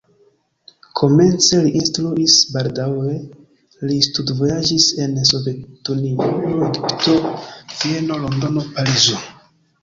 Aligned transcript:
Komence 0.99 1.57
li 1.65 1.73
instruis, 1.81 2.37
baldaŭe 2.53 3.13
li 3.91 3.97
studvojaĝis 4.07 4.87
en 5.05 5.13
Sovetunio, 5.33 6.31
Egipto, 6.71 7.15
Vieno, 7.77 8.19
Londono, 8.25 8.67
Parizo. 8.81 9.23